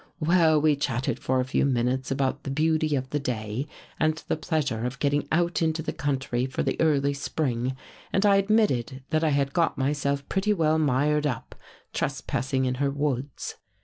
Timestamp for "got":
9.53-9.77